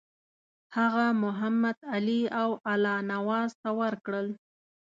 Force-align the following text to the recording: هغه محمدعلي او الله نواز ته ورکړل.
هغه 0.77 1.05
محمدعلي 1.23 2.21
او 2.41 2.49
الله 2.73 2.97
نواز 3.11 3.49
ته 3.61 3.69
ورکړل. 3.81 4.27